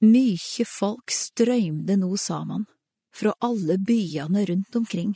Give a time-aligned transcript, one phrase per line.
[0.00, 2.64] Mykje folk strøymde no saman,
[3.12, 5.12] fra alle byane rundt omkring.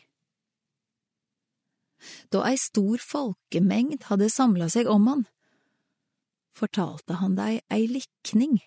[2.29, 5.25] Da ei stor folkemengd hadde samla seg om han,
[6.53, 8.59] fortalte han dei ei likning.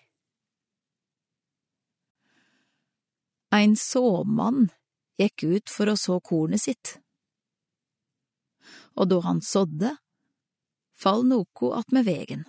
[3.54, 4.68] Ein såmann
[5.22, 6.98] gikk ut for å så kornet sitt,
[8.98, 9.94] og da han sådde,
[10.98, 12.42] fall noko attmed vegen.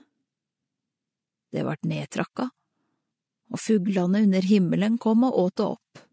[1.53, 2.49] Det vart nedtrakka,
[3.49, 6.03] og fuglene under himmelen kom og åt det opp.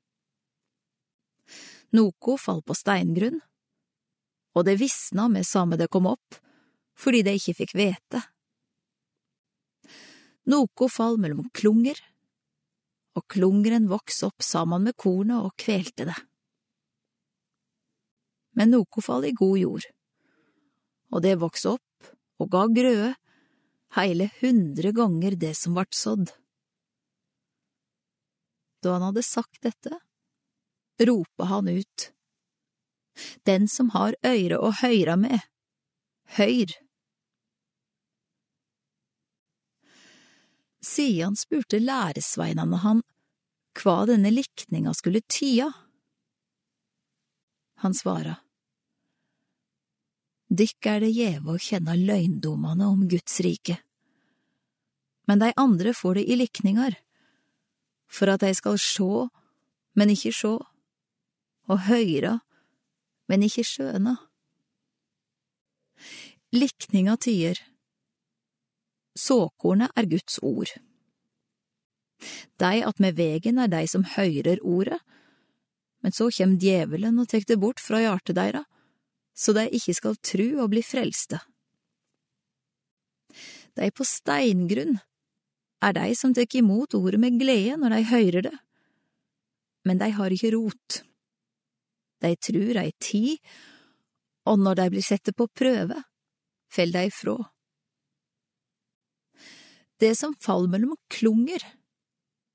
[1.96, 3.38] Noko fall på steingrunn,
[4.56, 6.38] og det visna med samme det kom opp,
[6.96, 8.22] fordi det ikke fikk vete.
[10.48, 11.98] Noko fall mellom klunger,
[13.16, 16.16] og klungeren voks opp sammen med kornet og kvelte det.
[18.56, 19.86] Men noko fall i god jord,
[21.12, 23.12] og det voks opp og ga grøde,
[23.96, 26.32] heile hundre ganger det som vart sådd.
[28.86, 29.98] Da han hadde sagt dette,
[31.02, 32.12] ropa han ut,
[33.42, 35.40] Den som har øyre å høyra med,
[36.36, 36.70] høyr!
[40.86, 43.00] Sian spurte læresveinene han
[43.80, 45.72] hva denne likninga skulle tya.
[47.82, 48.36] Han svara,
[50.46, 53.80] Dykk er det gjeve å kjenne løgndommene om Guds rike,
[55.26, 57.00] men de andre får det i likningar,
[58.06, 59.26] for at jeg skal sjå,
[59.96, 60.54] men ikke sjå,
[61.66, 62.38] og høyra,
[63.30, 64.16] men ikke skjøna.
[66.54, 67.58] Likninga tyder
[69.16, 70.70] Såkornet er Guds ord.
[72.60, 74.98] Dei attmed vegen er dei som høyrer ordet,
[76.04, 78.62] men så kjem djevelen og tek det bort fra hjartet deira,
[79.36, 81.40] så dei ikke skal tru og bli frelste.
[83.76, 85.00] Dei på steingrunn
[85.84, 88.56] er dei som tek imot ordet med glede når dei høyrer det,
[89.86, 91.02] men dei har ikke rot.
[92.22, 93.36] Dei trur ei tid,
[94.48, 95.98] og når dei blir sette på prøve,
[96.72, 97.36] fell dei ifrå.
[100.00, 101.62] Det som faller mellom klunger,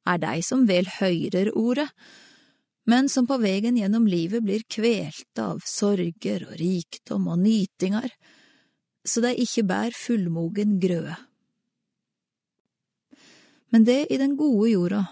[0.06, 1.90] er dei som vel høyrer ordet,
[2.90, 8.10] men som på vegen gjennom livet blir kvelte av sorger og rikdom og nytingar,
[9.06, 11.16] så dei ikkje bær fullmogen grøde.
[13.72, 15.06] Men det i den gode jorda,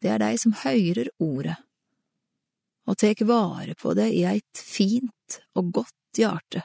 [0.00, 1.56] det er dei som høyrer ordet,
[2.86, 6.62] og tek vare på det i eit fint og godt hjarte.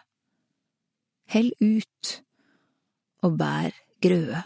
[1.32, 2.14] Hell ut
[3.26, 4.44] og bær grøde.